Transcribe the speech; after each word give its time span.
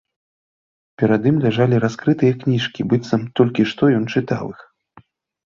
Перад 1.01 1.27
ім 1.31 1.37
ляжалі 1.43 1.75
раскрытыя 1.83 2.33
кніжкі, 2.45 2.87
быццам 2.95 3.21
толькі 3.41 3.69
што 3.75 3.93
ён 4.01 4.09
чытаў 4.17 4.43
іх. 4.57 4.67